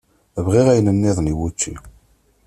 Bɣiɣ 0.45 0.65
ayen-nniḍen 0.67 1.31
i 1.31 1.33
wučči. 1.37 1.73